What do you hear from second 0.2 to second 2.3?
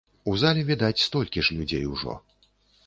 У зале, відаць, столькі ж людзей ужо.